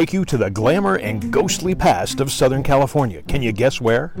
[0.00, 3.20] take you to the glamour and ghostly past of Southern California.
[3.24, 4.14] Can you guess where?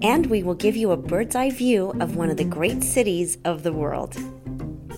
[0.00, 3.36] And we will give you a bird's eye view of one of the great cities
[3.44, 4.16] of the world.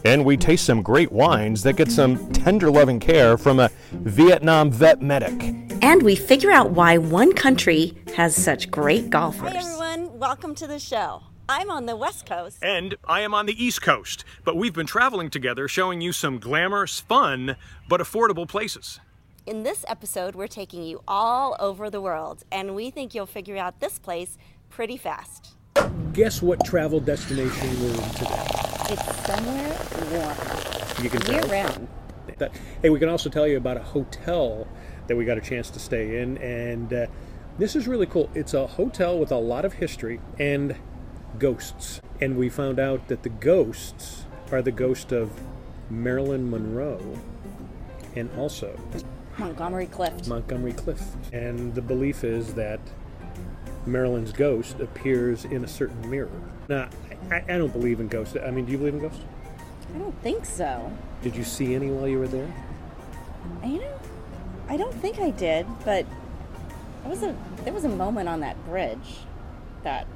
[0.05, 4.71] And we taste some great wines that get some tender loving care from a Vietnam
[4.71, 5.53] vet medic.
[5.83, 9.53] And we figure out why one country has such great golfers.
[9.53, 10.17] Hi, everyone.
[10.17, 11.25] Welcome to the show.
[11.49, 12.59] I'm on the West Coast.
[12.63, 16.39] And I am on the East Coast, but we've been traveling together showing you some
[16.39, 17.57] glamorous, fun,
[17.89, 19.01] but affordable places.
[19.49, 23.57] In this episode, we're taking you all over the world, and we think you'll figure
[23.57, 24.37] out this place
[24.69, 25.57] pretty fast.
[26.13, 28.47] Guess what travel destination we're in today?
[28.91, 29.75] It's somewhere
[30.13, 31.03] warm.
[31.03, 31.51] You can Year tell.
[31.51, 31.89] round.
[32.37, 32.53] That-
[32.83, 34.69] hey, we can also tell you about a hotel
[35.07, 37.07] that we got a chance to stay in, and uh,
[37.57, 38.29] this is really cool.
[38.35, 40.77] It's a hotel with a lot of history and
[41.39, 45.31] ghosts, and we found out that the ghosts are the ghost of
[45.89, 47.19] Marilyn Monroe,
[48.15, 48.79] and also
[49.39, 50.27] Montgomery Clift.
[50.27, 51.33] Montgomery Clift.
[51.33, 52.81] And the belief is that
[53.87, 56.31] Marilyn's ghost appears in a certain mirror.
[56.69, 56.89] Now,
[57.31, 58.37] I, I don't believe in ghosts.
[58.37, 59.21] I mean, do you believe in ghosts?
[59.95, 60.93] I don't think so.
[61.23, 62.53] Did you see any while you were there?
[63.65, 63.99] You know,
[64.69, 66.05] I don't think I did, but
[67.03, 69.17] there was a there was a moment on that bridge
[69.83, 70.07] that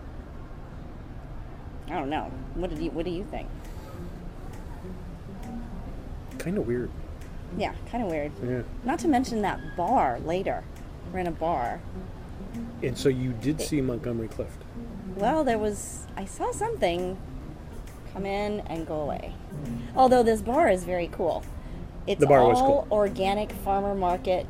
[1.89, 2.31] I don't know.
[2.55, 3.49] What did you What do you think?
[6.39, 6.91] Kind of weird.
[7.59, 8.33] Yeah, kind of weird.
[8.43, 8.63] Yeah.
[8.85, 10.65] Not to mention that bar later.
[11.13, 11.81] We're in a bar.
[12.83, 14.63] And so you did see Montgomery Clift.
[15.17, 17.19] Well, there was I saw something
[18.13, 19.35] come in and go away.
[19.97, 21.45] Although this bar is very cool.
[22.07, 22.89] It's The bar all was cool.
[22.91, 24.47] organic farmer market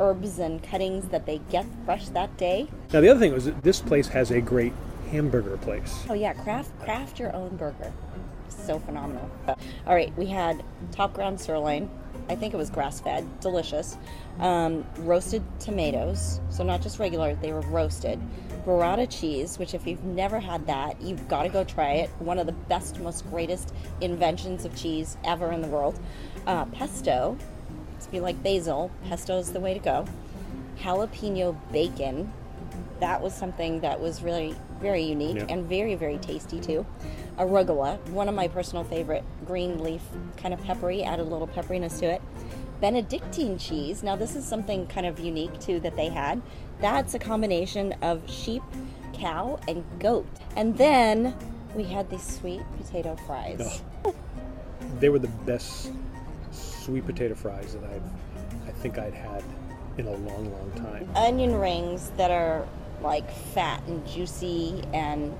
[0.00, 2.68] herbs and cuttings that they get fresh that day.
[2.92, 4.72] Now the other thing was that this place has a great
[5.10, 6.04] hamburger place.
[6.08, 7.92] Oh yeah, craft craft your own burger.
[8.48, 9.30] So phenomenal.
[9.86, 11.90] All right, we had top ground sirloin.
[12.28, 13.96] I think it was grass fed, delicious.
[14.38, 18.20] Um, roasted tomatoes, so not just regular, they were roasted.
[18.66, 22.10] Burrata cheese, which if you've never had that, you've got to go try it.
[22.18, 25.98] One of the best, most greatest inventions of cheese ever in the world.
[26.46, 27.38] Uh, pesto,
[27.98, 30.04] if you like basil, pesto is the way to go.
[30.80, 32.30] Jalapeno bacon,
[33.00, 35.46] that was something that was really very unique Yeah.
[35.48, 36.86] and very very tasty too
[37.38, 40.02] arugula one of my personal favorite green leaf
[40.36, 42.20] kind of peppery added a little pepperiness to it.
[42.80, 46.42] Benedictine cheese now this is something kind of unique too that they had.
[46.80, 48.62] That's a combination of sheep
[49.12, 50.28] cow and goat.
[50.56, 51.34] And then
[51.74, 53.82] we had these sweet potato fries.
[55.00, 55.92] They were the best
[56.50, 58.02] sweet potato fries that I've
[58.66, 59.42] I think I'd had
[59.96, 61.08] in a long, long time.
[61.16, 62.66] onion rings that are
[63.02, 65.36] like fat and juicy and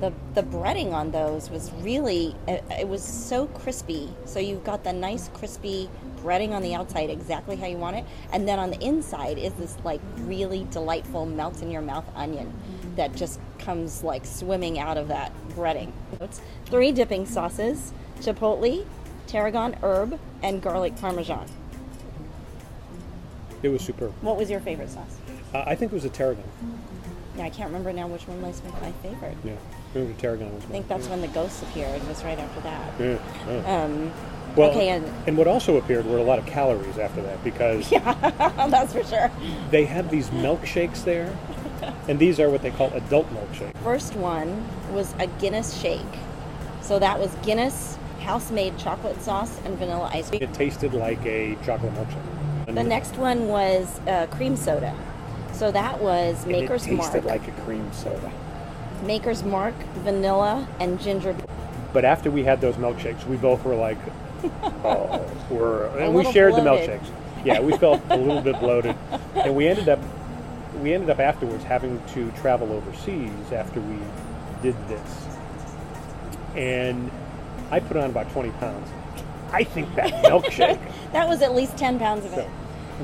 [0.00, 4.84] the the breading on those was really it, it was so crispy so you've got
[4.84, 5.88] the nice crispy
[6.22, 9.52] breading on the outside exactly how you want it and then on the inside is
[9.54, 12.52] this like really delightful melt in your mouth onion
[12.96, 18.84] that just comes like swimming out of that breading It's three dipping sauces chipotle
[19.26, 21.46] tarragon herb and garlic parmesan
[23.62, 24.12] It was superb.
[24.20, 25.16] what was your favorite sauce
[25.54, 26.44] Uh, I think it was a tarragon.
[27.36, 29.36] Yeah, I can't remember now which one was my favorite.
[29.44, 29.52] Yeah,
[30.18, 30.64] Tarragon was.
[30.64, 31.94] I think that's when the ghosts appeared.
[32.02, 32.92] It was right after that.
[33.00, 33.18] Yeah,
[33.48, 33.84] yeah.
[33.84, 34.12] Um,
[34.56, 37.90] Well, okay, and and what also appeared were a lot of calories after that because
[37.96, 38.14] yeah,
[38.70, 39.30] that's for sure.
[39.70, 41.36] they had these milkshakes there,
[42.08, 43.76] and these are what they call adult milkshakes.
[43.82, 46.00] First one was a Guinness shake.
[46.80, 50.42] So that was Guinness house-made chocolate sauce and vanilla ice cream.
[50.42, 52.66] It tasted like a chocolate milkshake.
[52.68, 54.94] And The next one was uh, cream soda.
[55.52, 57.40] So that was and Maker's it tasted Mark.
[57.40, 58.32] like a cream soda.
[59.04, 59.74] Maker's Mark,
[60.04, 61.34] vanilla, and ginger.
[61.92, 63.98] But after we had those milkshakes, we both were like,
[64.84, 67.00] "Oh, we're," and we shared the bloated.
[67.00, 67.10] milkshakes.
[67.44, 68.96] Yeah, we felt a little bit bloated,
[69.34, 70.00] and we ended up
[70.82, 73.98] we ended up afterwards having to travel overseas after we
[74.62, 75.26] did this,
[76.54, 77.10] and
[77.70, 78.88] I put on about twenty pounds.
[79.52, 80.80] I think that milkshake.
[81.12, 82.48] That was at least 10 pounds of it.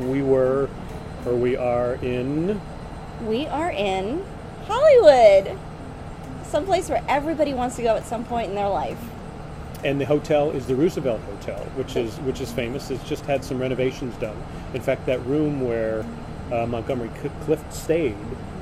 [0.01, 0.69] we were,
[1.25, 2.61] or we are in.
[3.25, 4.25] We are in
[4.67, 5.57] Hollywood.
[6.53, 8.99] Someplace where everybody wants to go at some point in their life.
[9.85, 12.91] And the hotel is the Roosevelt Hotel, which is which is famous.
[12.91, 14.37] It's just had some renovations done.
[14.75, 16.05] In fact, that room where
[16.53, 18.19] uh, Montgomery Cl- Clift stayed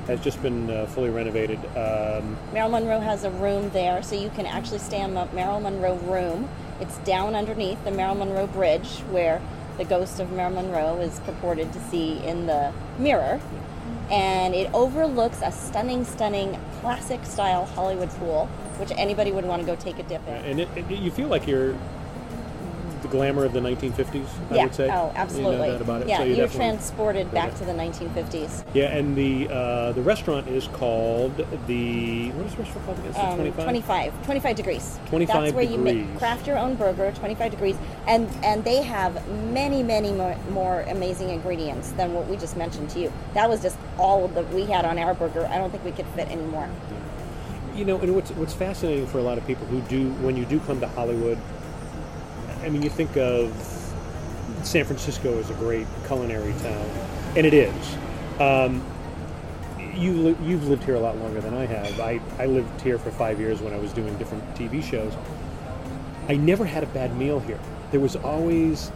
[0.07, 1.59] has just been uh, fully renovated.
[1.75, 5.63] Um, Marilyn Monroe has a room there, so you can actually stay in the Marilyn
[5.63, 6.47] Monroe room.
[6.79, 9.41] It's down underneath the Marilyn Monroe Bridge, where
[9.77, 13.41] the ghost of Marilyn Monroe is purported to see in the mirror.
[14.11, 18.47] And it overlooks a stunning, stunning classic style Hollywood pool,
[18.77, 20.33] which anybody would want to go take a dip in.
[20.33, 21.75] and it, it, you feel like you're
[23.11, 24.25] glamour of the 1950s.
[24.49, 24.63] I yeah.
[24.63, 24.89] would say.
[24.89, 25.51] Oh, absolutely.
[25.53, 26.07] You know that about it.
[26.07, 28.63] Yeah, So you you're transported back to the 1950s.
[28.73, 31.35] Yeah, and the uh, the restaurant is called
[31.67, 33.13] the what is the restaurant called again?
[33.15, 33.63] Um, 25?
[33.63, 34.99] 25, 25 degrees.
[35.07, 37.77] 25 That's where you make craft your own burger, 25 degrees,
[38.07, 42.89] and and they have many, many more, more amazing ingredients than what we just mentioned
[42.91, 43.13] to you.
[43.33, 45.45] That was just all that we had on our burger.
[45.51, 46.69] I don't think we could fit any more.
[47.75, 50.45] You know, and what's what's fascinating for a lot of people who do when you
[50.45, 51.37] do come to Hollywood,
[52.61, 53.51] I mean, you think of
[54.63, 56.89] San Francisco as a great culinary town,
[57.35, 57.97] and it is.
[58.39, 58.83] Um,
[59.95, 61.99] you you've lived here a lot longer than I have.
[61.99, 65.13] I, I lived here for five years when I was doing different TV shows.
[66.27, 67.59] I never had a bad meal here.
[67.91, 68.91] There was always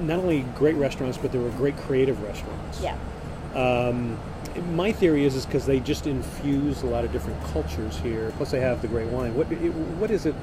[0.00, 2.80] not only great restaurants, but there were great creative restaurants.
[2.80, 2.96] Yeah.
[3.54, 4.18] Um,
[4.74, 8.32] my theory is is because they just infuse a lot of different cultures here.
[8.36, 9.34] Plus, they have the great wine.
[9.34, 10.34] What what is it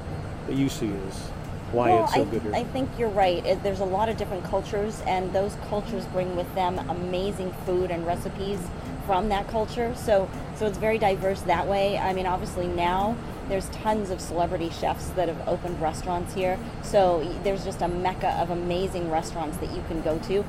[0.46, 1.30] that you see as
[1.72, 2.54] why well, it's so I, good here?
[2.54, 3.44] I think you're right.
[3.44, 7.90] It, there's a lot of different cultures, and those cultures bring with them amazing food
[7.90, 8.60] and recipes
[9.06, 9.94] from that culture.
[9.96, 11.98] So, so it's very diverse that way.
[11.98, 13.16] I mean, obviously now
[13.48, 16.58] there's tons of celebrity chefs that have opened restaurants here.
[16.82, 20.44] So there's just a mecca of amazing restaurants that you can go to.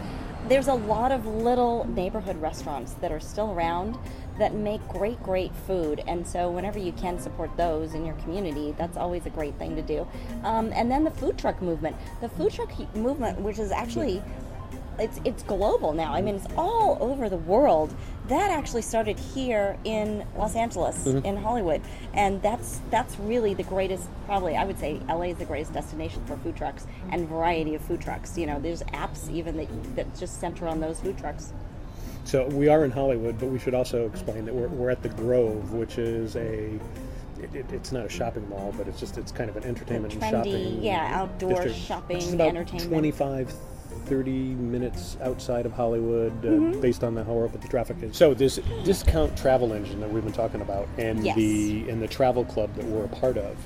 [0.48, 3.98] There's a lot of little neighborhood restaurants that are still around
[4.42, 6.04] that make great, great food.
[6.08, 9.76] And so, whenever you can support those in your community, that's always a great thing
[9.76, 10.08] to do.
[10.44, 11.96] Um, and then the food truck movement.
[12.22, 14.22] The food truck movement, which is actually
[15.00, 16.14] it's it's global now.
[16.14, 17.94] I mean, it's all over the world.
[18.28, 21.82] That actually started here in Los Angeles, in Hollywood,
[22.14, 24.08] and that's that's really the greatest.
[24.26, 27.82] Probably, I would say LA is the greatest destination for food trucks and variety of
[27.82, 28.38] food trucks.
[28.38, 31.54] You know, there's apps even that that just center on those food trucks.
[32.26, 35.10] So we are in Hollywood, but we should also explain that we're, we're at the
[35.10, 36.80] Grove, which is a
[37.40, 40.14] it, it, it's not a shopping mall, but it's just it's kind of an entertainment
[40.14, 40.84] and trendy, shopping.
[40.84, 41.78] yeah, outdoor district.
[41.78, 42.90] shopping, It's about entertainment.
[42.92, 43.54] 25,
[44.06, 46.82] 30 minutes outside of Hollywood, uh, Mm-hmm.
[46.82, 48.16] based on the how the traffic is.
[48.16, 51.36] So this discount travel engine that we've been talking about, and Yes.
[51.36, 53.58] the and the travel club that we're a part of,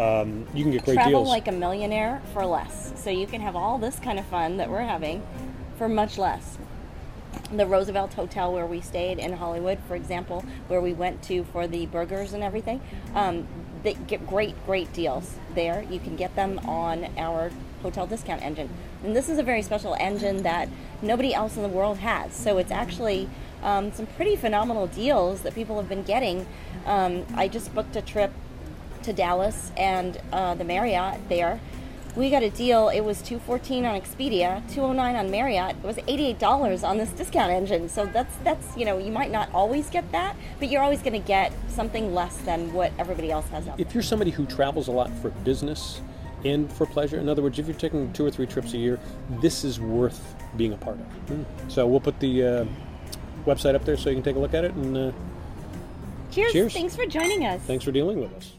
[0.00, 1.28] um, you can get great Travel deals.
[1.28, 2.92] like a millionaire for less.
[2.96, 5.22] So you can have all this kind of fun that we're having
[5.78, 6.58] for much less.
[7.52, 11.66] The Roosevelt Hotel where we stayed in Hollywood, for example, where we went to for
[11.66, 12.80] the burgers and everything,
[13.14, 13.46] um,
[13.82, 15.84] they get great, great deals there.
[15.90, 17.50] You can get them on our
[17.82, 18.68] hotel discount engine.
[19.02, 20.68] And this is a very special engine that
[21.02, 22.34] nobody else in the world has.
[22.34, 23.28] So it's actually
[23.62, 26.46] um, some pretty phenomenal deals that people have been getting.
[26.86, 28.32] Um, I just booked a trip
[29.02, 31.60] to Dallas and uh, the Marriott there.
[32.16, 32.88] We got a deal.
[32.88, 35.76] It was two fourteen on Expedia, two oh nine on Marriott.
[35.76, 37.88] It was eighty eight dollars on this discount engine.
[37.88, 41.12] So that's that's you know you might not always get that, but you're always going
[41.12, 43.86] to get something less than what everybody else has out there.
[43.86, 46.00] if you're somebody who travels a lot for business
[46.44, 48.98] and for pleasure, in other words, if you're taking two or three trips a year,
[49.40, 51.46] this is worth being a part of.
[51.68, 52.64] So we'll put the uh,
[53.46, 54.72] website up there so you can take a look at it.
[54.72, 55.12] And uh,
[56.32, 56.52] Cheers!
[56.52, 56.72] cheers.
[56.72, 57.60] Thanks for joining us.
[57.62, 58.52] thanks for dealing with us.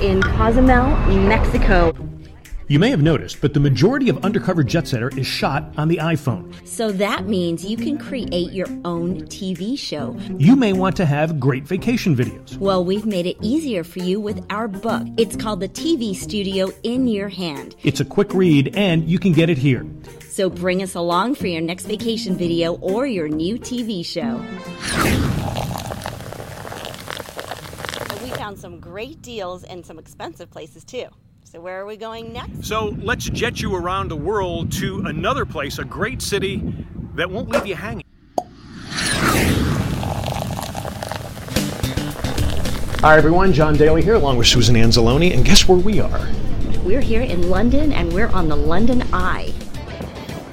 [0.00, 0.96] In Cozumel,
[1.26, 1.92] Mexico.
[2.68, 5.96] You may have noticed, but the majority of Undercover Jet Setter is shot on the
[5.96, 6.54] iPhone.
[6.66, 10.14] So that means you can create your own TV show.
[10.36, 12.58] You may want to have great vacation videos.
[12.58, 15.06] Well, we've made it easier for you with our book.
[15.16, 17.74] It's called The TV Studio in Your Hand.
[17.84, 19.86] It's a quick read, and you can get it here.
[20.28, 24.44] So bring us along for your next vacation video or your new TV show.
[28.22, 31.04] We found some great deals and some expensive places too.
[31.44, 32.64] So where are we going next?
[32.64, 36.62] So let's jet you around the world to another place, a great city
[37.14, 38.06] that won't leave you hanging.
[43.00, 46.26] Hi everyone, John Daly here along with Susan Anzalone, and guess where we are?
[46.84, 49.52] We're here in London and we're on the London Eye.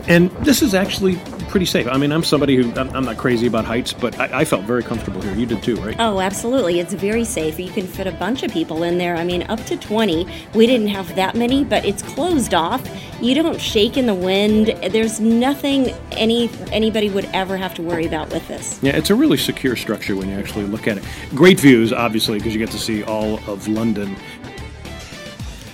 [0.10, 1.16] And this is actually
[1.56, 1.88] pretty safe.
[1.88, 4.66] I mean, I'm somebody who I'm, I'm not crazy about heights, but I, I felt
[4.66, 5.34] very comfortable here.
[5.36, 5.96] You did too, right?
[6.00, 6.82] Oh, absolutely.
[6.82, 7.58] It's very safe.
[7.58, 9.16] You can fit a bunch of people in there.
[9.16, 10.28] I mean, up to 20.
[10.54, 12.86] We didn't have that many, but it's closed off.
[13.22, 14.68] You don't shake in the wind.
[14.92, 18.78] There's nothing any anybody would ever have to worry about with this.
[18.84, 21.06] Yeah, it's a really secure structure when you actually look at it.
[21.30, 24.18] Great views, obviously, because you get to see all of London.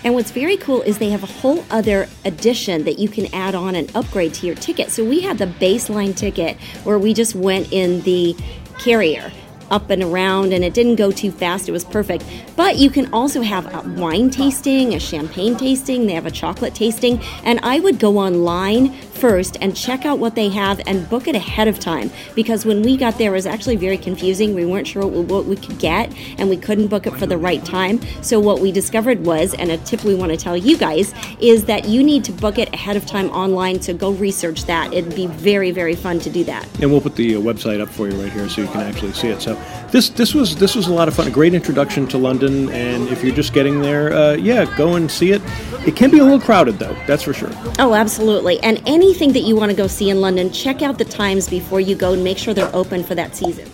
[0.03, 3.53] And what's very cool is they have a whole other addition that you can add
[3.53, 4.89] on and upgrade to your ticket.
[4.89, 8.35] So we had the baseline ticket where we just went in the
[8.79, 9.31] carrier.
[9.71, 11.67] Up and around, and it didn't go too fast.
[11.67, 12.23] It was perfect.
[12.55, 16.75] But you can also have a wine tasting, a champagne tasting, they have a chocolate
[16.75, 21.27] tasting, and I would go online first and check out what they have and book
[21.27, 22.09] it ahead of time.
[22.35, 24.55] Because when we got there it was actually very confusing.
[24.55, 27.63] We weren't sure what we could get and we couldn't book it for the right
[27.63, 28.01] time.
[28.23, 31.65] So what we discovered was and a tip we want to tell you guys is
[31.65, 33.79] that you need to book it ahead of time online.
[33.81, 34.91] So go research that.
[34.91, 36.67] It'd be very very fun to do that.
[36.81, 39.13] And we'll put the uh, website up for you right here so you can actually
[39.13, 39.41] see it.
[39.41, 39.60] So
[39.91, 43.07] this this was this was a lot of fun a great introduction to london and
[43.09, 45.41] if you're just getting there uh, yeah go and see it
[45.85, 49.41] it can be a little crowded though that's for sure oh absolutely and anything that
[49.41, 52.23] you want to go see in London, check out the times before you go and
[52.23, 53.69] make sure they're open for that season.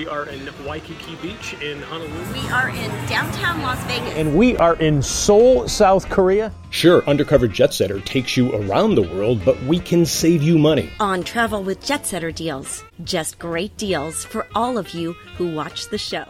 [0.00, 2.32] We are in Waikiki Beach in Honolulu.
[2.32, 4.14] We are in downtown Las Vegas.
[4.14, 6.50] And we are in Seoul, South Korea.
[6.70, 10.88] Sure, Undercover Jet Setter takes you around the world, but we can save you money.
[11.00, 12.82] On Travel with Jet Setter deals.
[13.04, 16.24] Just great deals for all of you who watch the show.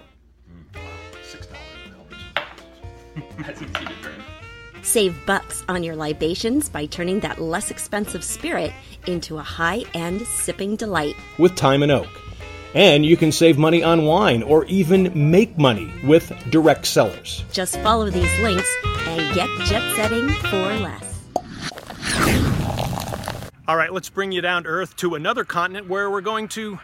[3.38, 4.24] That's easy to turn.
[4.82, 8.72] Save bucks on your libations by turning that less expensive spirit
[9.06, 11.14] into a high end sipping delight.
[11.38, 12.08] With Time and Oak.
[12.74, 17.44] And you can save money on wine or even make money with direct sellers.
[17.50, 18.68] Just follow these links
[19.06, 21.10] and get jet setting for less.
[23.66, 26.78] All right, let's bring you down to Earth to another continent where we're going to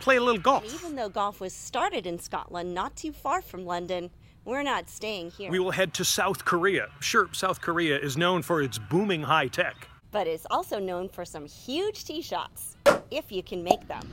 [0.00, 0.64] play a little golf.
[0.74, 4.10] Even though golf was started in Scotland, not too far from London,
[4.44, 5.50] we're not staying here.
[5.50, 6.88] We will head to South Korea.
[7.00, 9.88] Sure, South Korea is known for its booming high tech.
[10.14, 12.76] But is also known for some huge tee shots,
[13.10, 14.08] if you can make them.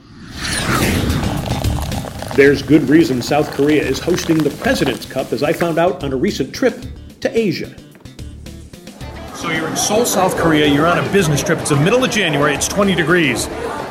[2.35, 6.11] There's good reason South Korea is hosting the President's Cup, as I found out on
[6.11, 6.83] a recent trip
[7.19, 7.71] to Asia.
[9.35, 12.09] So you're in Seoul, South Korea, you're on a business trip, it's the middle of
[12.09, 13.45] January, it's 20 degrees,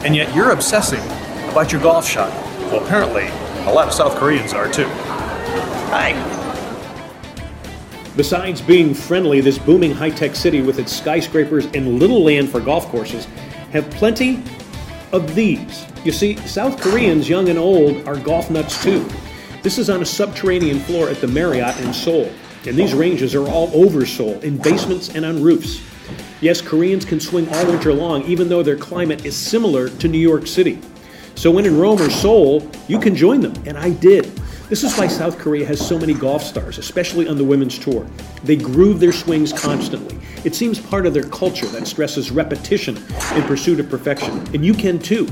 [0.04, 1.02] and yet you're obsessing
[1.48, 2.32] about your golf shot.
[2.72, 3.28] Well, apparently,
[3.68, 4.88] a lot of South Koreans are too.
[5.92, 6.49] Hi.
[8.16, 12.60] Besides being friendly, this booming high tech city with its skyscrapers and little land for
[12.60, 13.26] golf courses
[13.72, 14.42] have plenty
[15.12, 15.86] of these.
[16.04, 19.08] You see, South Koreans, young and old, are golf nuts too.
[19.62, 22.32] This is on a subterranean floor at the Marriott in Seoul,
[22.66, 25.80] and these ranges are all over Seoul, in basements and on roofs.
[26.40, 30.18] Yes, Koreans can swing all winter long, even though their climate is similar to New
[30.18, 30.80] York City.
[31.34, 34.39] So when in Rome or Seoul, you can join them, and I did.
[34.70, 38.06] This is why South Korea has so many golf stars, especially on the women's tour.
[38.44, 40.16] They groove their swings constantly.
[40.44, 42.96] It seems part of their culture that stresses repetition
[43.34, 45.28] in pursuit of perfection, and you can too.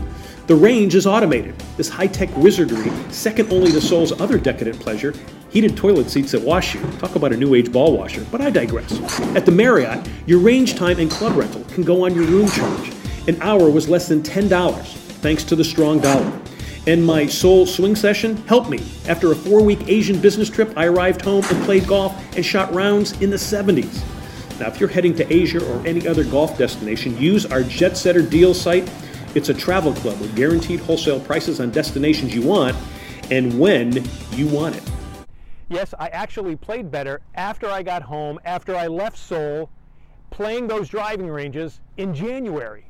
[0.48, 1.56] The range is automated.
[1.76, 5.14] This high tech wizardry, second only to Seoul's other decadent pleasure,
[5.50, 6.80] heated toilet seats that wash you.
[6.98, 9.00] Talk about a new age ball washer, but I digress.
[9.36, 12.92] At the Marriott, your range time and club rental can go on your room charge.
[13.28, 16.40] An hour was less than $10, thanks to the strong dollar
[16.88, 18.80] and my Seoul swing session helped me.
[19.06, 22.72] After a four week Asian business trip, I arrived home and played golf and shot
[22.72, 24.02] rounds in the 70s.
[24.58, 28.22] Now, if you're heading to Asia or any other golf destination, use our Jet Setter
[28.22, 28.90] deal site.
[29.34, 32.74] It's a travel club with guaranteed wholesale prices on destinations you want
[33.30, 34.02] and when
[34.32, 34.90] you want it.
[35.68, 39.68] Yes, I actually played better after I got home, after I left Seoul,
[40.30, 42.87] playing those driving ranges in January.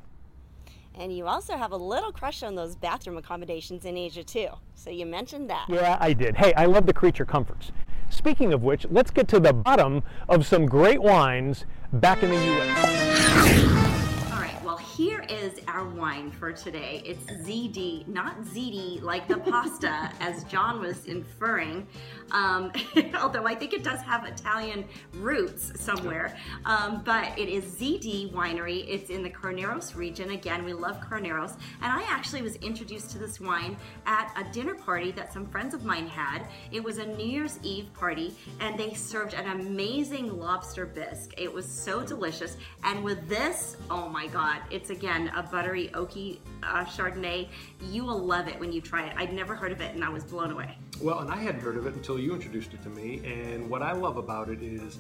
[0.99, 4.49] And you also have a little crush on those bathroom accommodations in Asia too.
[4.75, 5.67] So you mentioned that.
[5.69, 6.37] Yeah, I did.
[6.37, 7.71] Hey, I love the creature comforts.
[8.11, 12.37] Speaking of which, let's get to the bottom of some great wines back in the
[12.37, 17.02] U.S All right, well, here is our wine for today.
[17.04, 21.87] It's ZD, not ziti like the pasta, as John was inferring.
[22.32, 22.73] Um,
[23.20, 26.37] although I think it does have Italian roots somewhere.
[26.64, 28.85] Um, but it is ZD Winery.
[28.88, 30.30] It's in the Carneros region.
[30.30, 31.52] Again, we love Carneros.
[31.80, 35.75] And I actually was introduced to this wine at a dinner party that some friends
[35.75, 36.47] of mine had.
[36.73, 41.35] It was a New Year's Eve party, and they served an amazing lobster bisque.
[41.38, 42.56] It was so delicious.
[42.82, 47.48] And with this, oh my God, it's it's again a buttery oaky uh, Chardonnay.
[47.90, 49.14] You will love it when you try it.
[49.16, 50.76] I'd never heard of it and I was blown away.
[51.00, 53.20] Well, and I hadn't heard of it until you introduced it to me.
[53.25, 54.98] And what I love about it is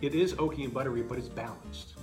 [0.00, 1.97] it is oaky and buttery, but it's balanced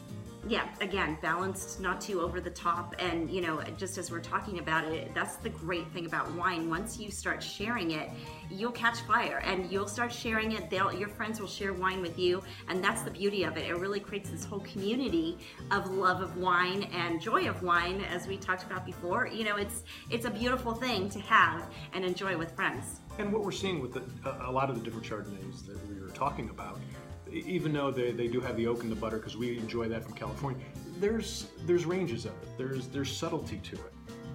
[0.48, 2.94] yeah, again, balanced, not too over the top.
[3.00, 6.70] And, you know, just as we're talking about it, that's the great thing about wine.
[6.70, 8.12] Once you start sharing it,
[8.52, 10.70] you'll catch fire and you'll start sharing it.
[10.70, 12.44] They'll, your friends will share wine with you.
[12.70, 13.66] And that's the beauty of it.
[13.66, 15.40] It really creates this whole community
[15.72, 19.28] of love of wine and joy of wine, as we talked about before.
[19.28, 23.00] You know, it's, it's a beautiful thing to have and enjoy with friends.
[23.18, 24.04] And what we're seeing with the,
[24.48, 26.78] a lot of the different Chardonnays that we were talking about
[27.36, 30.04] even though they, they do have the oak and the butter, because we enjoy that
[30.04, 30.66] from California,
[31.00, 32.58] there's there's ranges of it.
[32.58, 33.94] There's there's subtlety to it,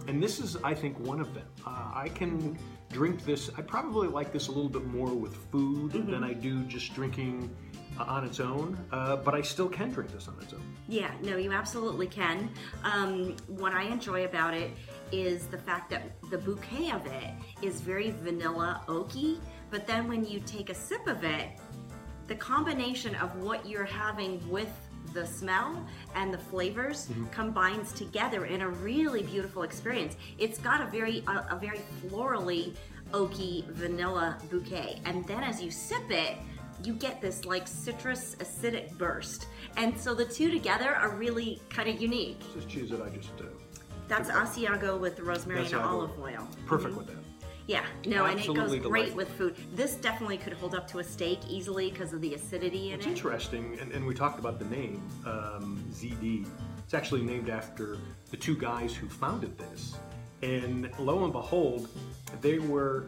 [0.09, 1.47] and this is I think one of them.
[1.67, 2.59] Uh, I can
[2.91, 3.51] drink this.
[3.57, 6.11] I probably like this a little bit more with food mm-hmm.
[6.11, 7.55] than I do just drinking
[7.99, 10.63] uh, on its own, uh, but I still can drink this on its own.
[10.89, 12.51] Yeah, no, you absolutely can.
[12.83, 14.71] Um, what I enjoy about it
[15.13, 17.31] is the fact that the bouquet of it
[17.63, 19.39] is very vanilla oaky,
[19.71, 21.51] but then when you take a sip of it,
[22.31, 24.71] the combination of what you're having with
[25.13, 25.85] the smell
[26.15, 27.27] and the flavors mm-hmm.
[27.31, 30.17] combines together in a really beautiful experience.
[30.39, 32.77] It's got a very a, a very florally
[33.11, 36.37] oaky vanilla bouquet, and then as you sip it,
[36.85, 39.49] you get this like citrus acidic burst.
[39.77, 42.39] And so the two together are really kind of unique.
[42.55, 43.47] Just is cheese that I just uh,
[44.07, 46.47] That's Asiago with the rosemary and olive oil.
[46.65, 46.99] Perfect mm-hmm.
[46.99, 47.20] with that.
[47.71, 49.55] Yeah, no, Absolutely and it goes great with food.
[49.77, 53.07] This definitely could hold up to a steak easily because of the acidity in it's
[53.07, 53.11] it.
[53.11, 56.49] It's interesting, and, and, we talked about the name um, ZD.
[56.83, 57.97] It's actually named after
[58.33, 59.95] the two guys who founded this.
[60.43, 61.89] And lo and behold,
[62.41, 63.05] they were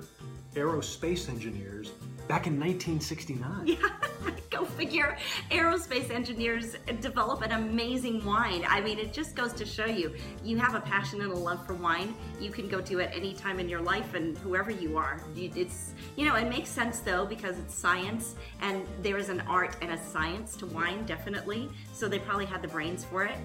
[0.54, 1.90] aerospace engineers
[2.32, 3.66] back in 1969.
[3.66, 3.76] Yeah,
[4.50, 5.18] go figure.
[5.50, 8.64] Aerospace engineers develop an amazing wine.
[8.66, 11.66] I mean, it just goes to show you, you have a passion and a love
[11.66, 12.14] for wine.
[12.40, 15.20] You can go to it any time in your life and whoever you are.
[15.36, 19.76] It's, you know, it makes sense though because it's science and there is an art
[19.82, 21.68] and a science to wine, definitely.
[21.92, 23.36] So they probably had the brains for it.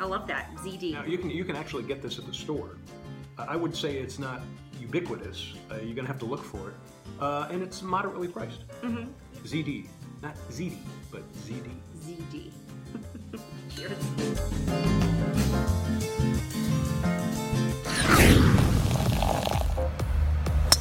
[0.00, 0.94] I love that ZD.
[0.94, 2.78] Now, you can you can actually get this at the store.
[3.36, 4.40] I would say it's not
[4.80, 5.52] ubiquitous.
[5.70, 6.76] Uh, you're gonna have to look for it
[7.20, 8.66] uh, and it's moderately priced.
[8.82, 9.04] Mm-hmm.
[9.44, 9.86] ZD,
[10.22, 10.78] not ziti,
[11.10, 11.68] but ZD.
[12.04, 12.50] ZD.
[13.74, 14.04] Cheers.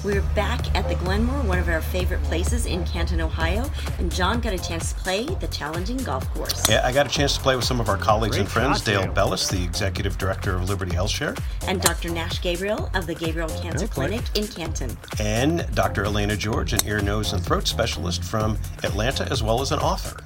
[0.03, 4.39] We're back at the Glenmoor, one of our favorite places in Canton, Ohio, and John
[4.39, 6.69] got a chance to play the challenging golf course.
[6.69, 8.81] Yeah, I got a chance to play with some of our colleagues Great and friends,
[8.81, 11.35] Dale Bellis, the executive director of Liberty Health Share,
[11.67, 12.09] and Dr.
[12.09, 13.93] Nash Gabriel of the Gabriel Cancer okay.
[13.93, 16.05] Clinic in Canton, and Dr.
[16.05, 20.17] Elena George, an ear, nose, and throat specialist from Atlanta, as well as an author.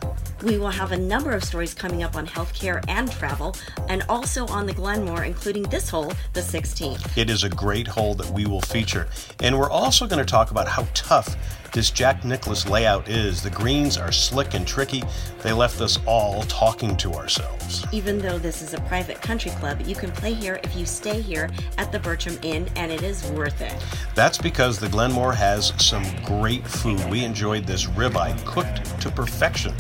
[0.44, 3.56] We will have a number of stories coming up on healthcare and travel,
[3.90, 7.16] and also on the Glenmoor, including this hole, the 16th.
[7.16, 9.08] It is a great hole that we will feature.
[9.40, 11.36] And we're also going to talk about how tough
[11.72, 13.42] this Jack Nicklaus layout is.
[13.42, 15.04] The greens are slick and tricky.
[15.42, 17.86] They left us all talking to ourselves.
[17.92, 21.22] Even though this is a private country club, you can play here if you stay
[21.22, 23.74] here at the Bertram Inn, and it is worth it.
[24.16, 27.04] That's because the Glenmoor has some great food.
[27.10, 29.74] We enjoyed this ribeye cooked to perfection.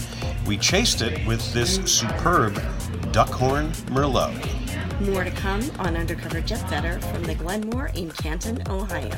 [0.47, 2.54] We chased it with this superb
[3.12, 4.32] Duckhorn Merlot.
[5.01, 9.12] More to come on Undercover Jet Setter from the Glenmoor in Canton, Ohio.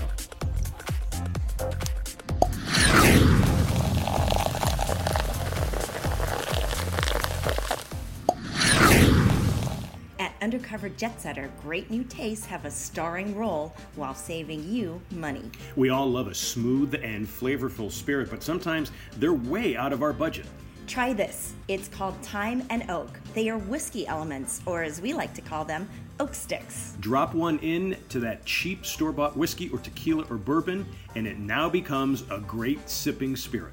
[10.44, 15.50] Undercover Jet Setter, great new tastes have a starring role while saving you money.
[15.78, 20.12] We all love a smooth and flavorful spirit, but sometimes they're way out of our
[20.12, 20.46] budget.
[20.86, 21.54] Try this.
[21.70, 23.22] It's called Time and Oak.
[23.34, 25.88] They are whiskey elements, or as we like to call them,
[26.20, 26.98] oak sticks.
[27.00, 31.40] Drop one in to that cheap store bought whiskey or tequila or bourbon, and it
[31.40, 33.72] now becomes a great sipping spirit.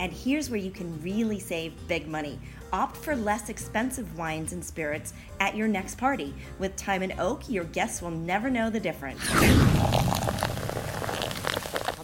[0.00, 2.38] And here's where you can really save big money.
[2.72, 6.34] Opt for less expensive wines and spirits at your next party.
[6.58, 9.20] With Time and Oak, your guests will never know the difference.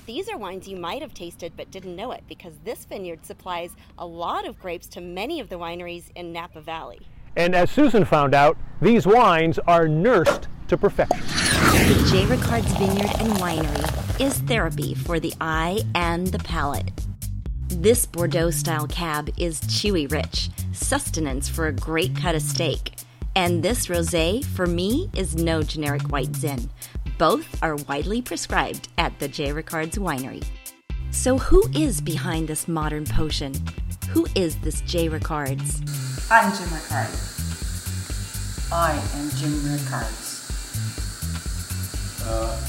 [0.05, 3.71] These are wines you might have tasted but didn't know it because this vineyard supplies
[3.99, 7.01] a lot of grapes to many of the wineries in Napa Valley.
[7.35, 11.21] And as Susan found out, these wines are nursed to perfection.
[11.27, 12.27] The J.
[12.27, 16.93] Rickards Vineyard and Winery is therapy for the eye and the palate.
[17.69, 22.95] This Bordeaux style cab is chewy rich, sustenance for a great cut of steak.
[23.35, 26.71] And this rosé, for me, is no generic white zin,
[27.19, 29.53] both are widely prescribed at the J.
[29.53, 30.45] Rickards winery.
[31.11, 33.53] So, who is behind this modern potion?
[34.11, 35.09] Who is this J.
[35.09, 35.81] Rickards?
[36.31, 37.11] I'm Jim Rickard.
[38.73, 40.51] I am Jim Rickards.
[42.25, 42.61] Uh,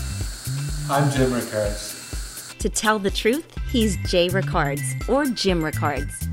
[0.89, 2.55] I'm Jim Rickards.
[2.59, 6.27] To tell the truth, he's Jay Rickards or Jim Rickards.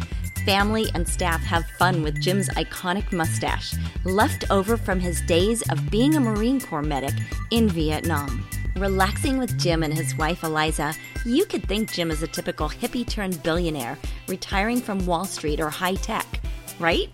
[0.46, 5.90] Family and staff have fun with Jim's iconic mustache, left over from his days of
[5.90, 7.12] being a Marine Corps medic
[7.50, 8.48] in Vietnam.
[8.76, 10.94] Relaxing with Jim and his wife Eliza,
[11.26, 15.68] you could think Jim is a typical hippie turned billionaire retiring from Wall Street or
[15.68, 16.40] high tech,
[16.80, 17.11] right?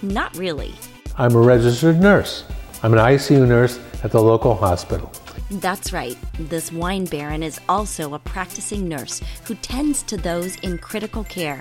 [0.00, 0.74] Not really.
[1.18, 2.44] I'm a registered nurse.
[2.84, 5.12] I'm an ICU nurse at the local hospital.
[5.50, 6.16] That's right.
[6.38, 11.60] This wine baron is also a practicing nurse who tends to those in critical care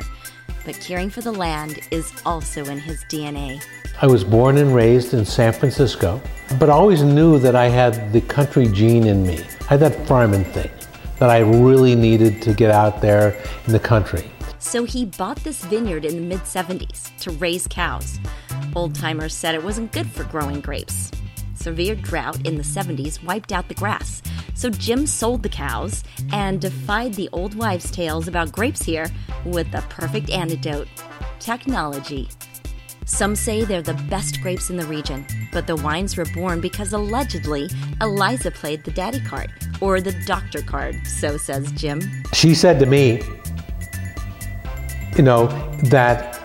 [0.65, 3.63] but caring for the land is also in his DNA.
[4.01, 6.21] I was born and raised in San Francisco,
[6.59, 9.39] but always knew that I had the country gene in me.
[9.61, 10.69] I had that farming thing
[11.19, 14.29] that I really needed to get out there in the country.
[14.59, 18.19] So he bought this vineyard in the mid 70s to raise cows.
[18.75, 21.11] Old timers said it wasn't good for growing grapes.
[21.65, 24.21] Severe drought in the 70s wiped out the grass,
[24.53, 29.07] so Jim sold the cows and defied the old wives' tales about grapes here
[29.45, 30.87] with the perfect antidote
[31.39, 32.29] technology.
[33.05, 36.93] Some say they're the best grapes in the region, but the wines were born because
[36.93, 37.67] allegedly
[37.99, 39.51] Eliza played the daddy card,
[39.81, 41.99] or the doctor card, so says Jim.
[42.31, 43.23] She said to me,
[45.17, 45.47] you know,
[45.85, 46.39] that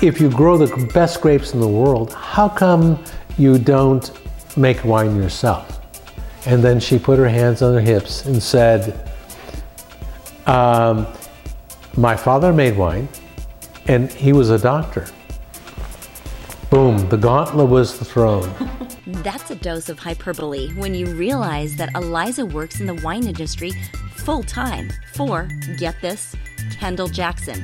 [0.00, 3.02] if you grow the best grapes in the world, how come
[3.36, 4.12] you don't
[4.56, 5.80] make wine yourself?
[6.46, 9.08] And then she put her hands on her hips and said,
[10.46, 11.06] um,
[11.96, 13.08] My father made wine,
[13.86, 15.06] and he was a doctor.
[16.70, 18.52] Boom, the gauntlet was thrown.
[19.06, 23.72] That's a dose of hyperbole when you realize that Eliza works in the wine industry
[24.16, 26.34] full time for, get this,
[26.78, 27.62] Kendall Jackson.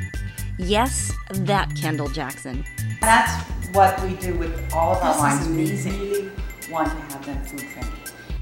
[0.59, 2.65] Yes, that Kendall Jackson.
[3.01, 5.49] That's what we do with all of our wines.
[5.49, 6.31] We really
[6.71, 7.99] want to have them food friendly.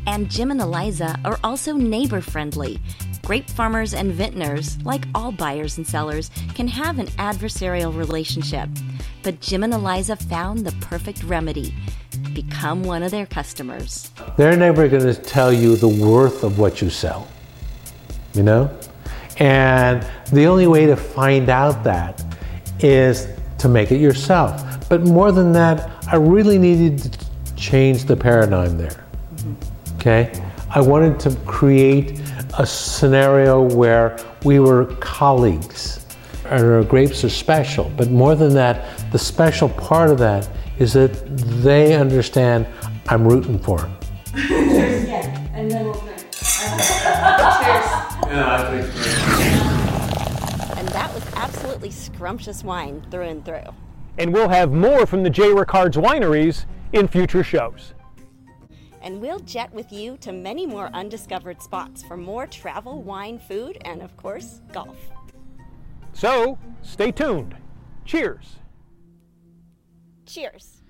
[0.07, 2.81] And Jim and Eliza are also neighbor friendly.
[3.25, 8.69] Grape farmers and vintners, like all buyers and sellers, can have an adversarial relationship.
[9.23, 11.75] But Jim and Eliza found the perfect remedy
[12.33, 14.11] become one of their customers.
[14.37, 17.29] They're never going to tell you the worth of what you sell,
[18.33, 18.75] you know?
[19.39, 22.25] And the only way to find out that
[22.81, 24.89] is to make it yourself.
[24.89, 27.28] But more than that, I really needed to
[27.59, 29.05] change the paradigm there.
[29.97, 30.33] Okay?
[30.71, 32.21] I wanted to create
[32.59, 36.07] a scenario where we were colleagues.
[36.45, 40.93] and Our grapes are special, but more than that, the special part of that is
[40.93, 41.11] that
[41.63, 42.67] they understand
[43.09, 43.97] I'm rooting for them.
[44.47, 46.25] Cheers, yeah, and then we'll drink.
[50.77, 53.75] And that was absolutely scrumptious wine through and through.
[54.19, 55.53] And we'll have more from the J.
[55.53, 57.95] Rickards wineries in future shows.
[59.03, 63.79] And we'll jet with you to many more undiscovered spots for more travel, wine, food,
[63.85, 64.97] and of course, golf.
[66.13, 67.57] So, stay tuned.
[68.05, 68.57] Cheers.
[70.27, 70.83] Cheers.